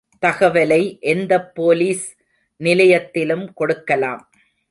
தகவலை 0.25 0.99
எந்தப் 0.99 1.61
போலிஸ் 1.61 2.07
நிலையத்திலும் 2.57 3.53
கொடுக்கலாம். 3.53 4.29